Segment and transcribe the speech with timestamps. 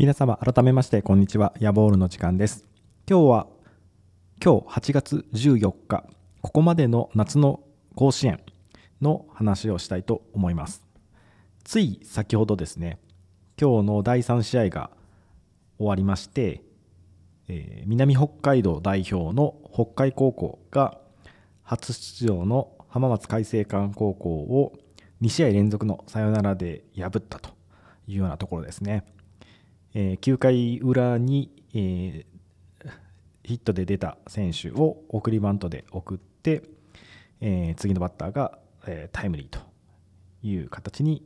[0.00, 1.52] 皆様改めましてこんにちは。
[1.60, 2.64] ヤボールの時間です。
[3.06, 3.46] 今日は
[4.42, 6.06] 今日8月14日
[6.40, 7.60] ここまでの夏の
[7.96, 8.40] 甲子園
[9.02, 10.82] の話をしたいと思います。
[11.64, 12.98] つい先ほどですね
[13.60, 14.90] 今日の第3試合が
[15.76, 16.62] 終わりまして、
[17.48, 20.96] えー、南北海道代表の北海高校が
[21.62, 24.72] 初出場の浜松開誠館高校を
[25.20, 27.50] 2試合連続のサヨナラで破ったと
[28.08, 29.04] いうようなところですね。
[29.94, 32.26] え、9回裏に、え、
[33.42, 36.62] ヒットで出た選手を送りバントで送って、
[37.40, 39.58] え、次のバッターが、えタイムリーと
[40.42, 41.22] いう形に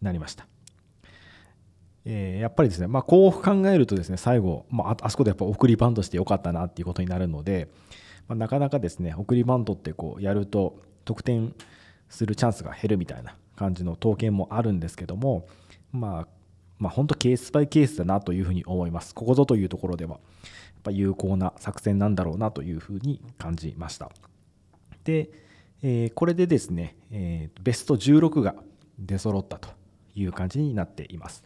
[0.00, 0.46] なりました。
[2.06, 7.68] えやっぱりですね、まあ、こう考えるとですね最後、まあ、あそこでやっぱ送りバントしてよかったなっていうことになるので、
[8.28, 11.52] まあ、なかなかですね送りバントってこうやると得点
[12.08, 15.46] するチャンスが減るみたいな感じの統計もあるんですけども、
[15.92, 16.28] まあ、
[16.78, 19.14] まあ、本当ケースバイケースだなというふうに思います。
[19.14, 20.20] ここぞというところでは、やっ
[20.82, 24.10] ぱ有効な作戦なんだろうなというふうに感じました。
[25.04, 25.30] で、
[25.82, 28.54] えー、これでですね、えー、ベスト16が
[28.98, 29.68] 出揃ったと
[30.14, 31.44] いう感じになっています。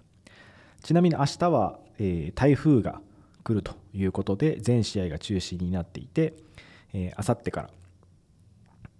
[0.82, 3.00] ちなみに明日は、えー、台風が
[3.44, 6.34] 来るということで、全試合が中止になっていて、
[6.92, 7.70] えあさってから、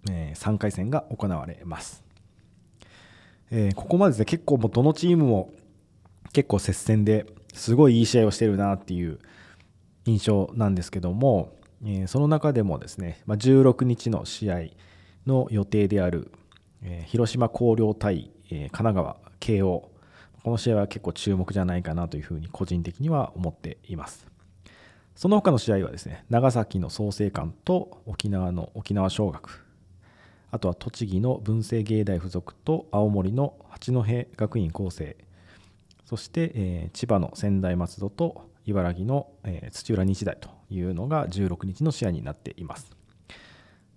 [0.09, 2.03] えー、3回戦が行われます。
[3.51, 5.53] えー、ここまでで、結構もうどのチームも
[6.33, 9.19] 結構接戦ですごいいい試合をしてるなっていう
[10.05, 11.53] 印象なんですけども、
[11.83, 14.59] えー、その中でもですね、まあ、16日の試合
[15.25, 16.31] の予定である、
[16.83, 19.91] えー、広島広陵対、えー、神奈川慶応
[20.43, 24.25] この試合は結構注目じゃないかなというふうに個人的には思っています。
[25.15, 29.67] その他の試合はですね長崎の創成館と沖縄の沖縄尚学
[30.49, 34.03] あとは栃木の文星芸大附属と青森の八戸
[34.35, 35.15] 学院光星
[36.11, 42.91] そして、えー、千葉の専大松戸と茨城の、えー、土浦日大というのが16日の試合になっています。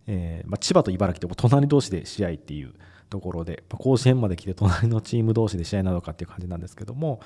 [0.07, 2.75] えーまあ、千葉と茨城って隣同士で試合っていう
[3.11, 7.19] ところで、まあ、甲子園まで来て隣のチーム同士で試合なのかっていう感じなんですけども、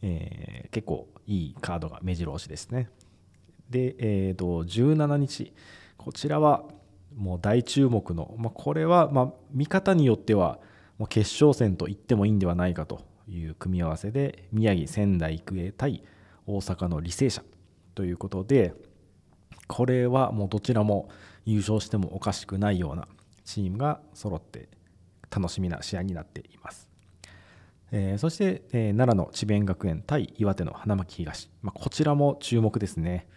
[0.00, 2.88] えー、結構いいカードが目白押しですね。
[3.68, 5.52] で、えーと、17日、
[5.98, 6.64] こちらは
[7.14, 10.60] もう大注目の、まあ、これはまあ見方によっては
[10.96, 16.02] もう決勝戦と言ってもいいんではないかという組み合わせで宮城仙台育英対
[16.46, 17.42] 大阪の履正社
[17.94, 18.74] ということで
[19.66, 21.08] これはもうどちらも
[21.44, 23.08] 優勝してもおかしくないような
[23.44, 24.68] チームが揃って
[25.30, 26.88] 楽しみな試合になっています。
[27.92, 33.28] えー、そして、えー、奈良の智弁学園対岩手の花巻東、まあ、こちらも注目ですね。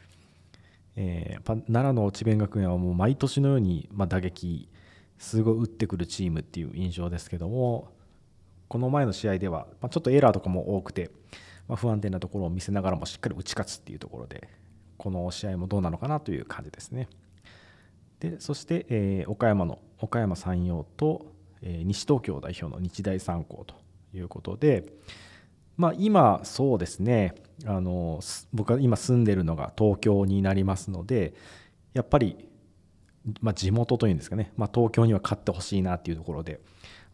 [0.96, 4.68] えー、奈良の智弁学園はもう毎年のように、まあ、打撃
[5.20, 7.92] すごい打ってくるチームっていう印象ですけども
[8.68, 11.10] この前の試合では、まあ、ちょっとエラーとかも多くて、
[11.68, 14.50] まあ、不安定なところを見せながらもしっかり打ち勝つっていうところで
[14.98, 17.08] この試合もどうなのかなという感じですね。
[18.20, 21.28] でそして、えー、岡山の岡山山陽と、
[21.62, 23.76] えー、西東京代表の日大三高と
[24.14, 24.86] いうことで、
[25.78, 27.36] まあ、今そうですね
[27.66, 28.20] あの
[28.54, 31.36] 僕が今住んでるのが東京になりますので
[31.94, 32.50] やっぱり、
[33.42, 36.60] まあ、地元というんですかね、まあ、東京には勝ってほしいなっていうところで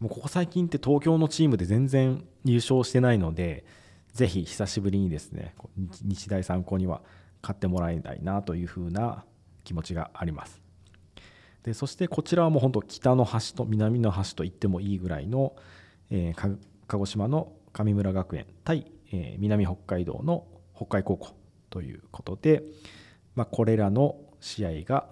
[0.03, 3.63] もうここ最近って東京のチームで全然優勝してないので、
[4.11, 5.55] ぜひ久しぶりにですね、
[6.01, 7.01] 日大三高には
[7.41, 9.23] 勝ってもらいたいなというふうな
[9.63, 10.61] 気持ちがあります。
[11.63, 15.55] でそしてこちらはもう本当北の端と南の端と言ってもいいぐらいの、
[16.09, 16.57] えー、
[16.87, 20.45] 鹿児島の神村学園対、えー、南北海道の
[20.75, 21.29] 北海高校
[21.69, 22.61] ということで、
[23.35, 25.07] まあ、これらの試合が、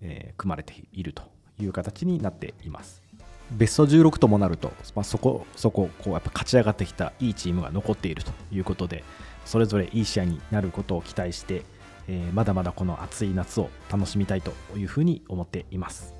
[0.00, 1.24] えー、組まれていると
[1.58, 3.02] いう形になっています。
[3.50, 9.04] ベスト16ともなると、まあ、そこそここうやっぱ勝ち上がってきたいいチームが残っているということで
[9.44, 11.62] それぞれいい試合になることを期待して、
[12.08, 16.14] えー、まだまだこの暑い夏を楽しみたいというふうに思っています。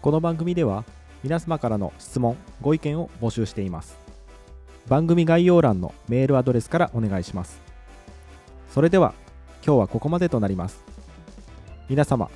[0.00, 0.84] この番組では
[1.22, 3.98] 皆様からの質問ご意見を募集しています。
[4.88, 7.60] 番組概要欄のメールアドレスからお願いします。
[8.70, 9.12] それでは
[9.64, 10.84] 今日はここまでとなります。
[11.88, 12.30] 皆様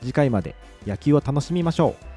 [0.00, 0.54] 次回まで
[0.86, 2.13] 野球を楽しみましょう。